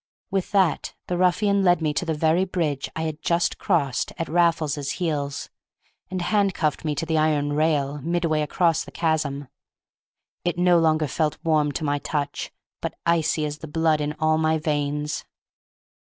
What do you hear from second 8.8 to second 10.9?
the chasm. It no